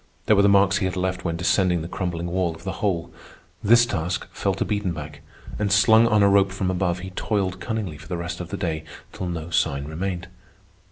[0.25, 3.11] There were the marks he had left when descending the crumbling wall of the hole.
[3.63, 5.19] This task fell to Biedenbach,
[5.59, 8.57] and, slung on a rope from above, he toiled cunningly for the rest of the
[8.57, 8.83] day
[9.13, 10.27] till no sign remained.